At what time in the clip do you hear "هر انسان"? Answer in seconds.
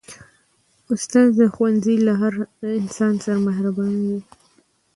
2.21-3.13